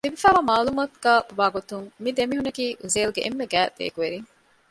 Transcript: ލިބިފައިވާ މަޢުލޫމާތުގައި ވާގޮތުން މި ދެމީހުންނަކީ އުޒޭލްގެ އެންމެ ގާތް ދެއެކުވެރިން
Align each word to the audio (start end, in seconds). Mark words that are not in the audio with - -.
ލިބިފައިވާ 0.07 0.41
މަޢުލޫމާތުގައި 0.49 1.23
ވާގޮތުން 1.39 1.87
މި 2.03 2.09
ދެމީހުންނަކީ 2.17 2.65
އުޒޭލްގެ 2.81 3.21
އެންމެ 3.23 3.45
ގާތް 3.51 3.75
ދެއެކުވެރިން 3.77 4.27